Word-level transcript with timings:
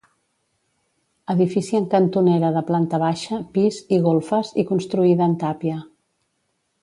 Edifici 1.33 1.77
en 1.79 1.83
cantonera 1.91 2.49
de 2.55 2.63
planta 2.71 3.01
baixa, 3.05 3.39
pis 3.57 3.77
i 3.97 4.01
golfes 4.07 4.51
i 4.63 4.67
construïda 4.73 5.31
en 5.33 5.37
tàpia. 5.45 5.77